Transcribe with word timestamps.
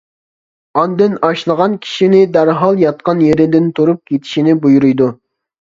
ئاندىن 0.81 1.13
ئاشلىغان 1.27 1.75
كىشىنى 1.85 2.23
دەرھال 2.39 2.83
ياتقان 2.87 3.25
يېرىدىن 3.29 3.73
تۇرۇپ 3.81 4.05
كېتىشنى 4.13 4.59
بۇيرۇيدۇ. 4.67 5.17